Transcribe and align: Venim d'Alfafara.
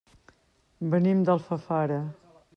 Venim 0.95 1.21
d'Alfafara. 1.29 2.03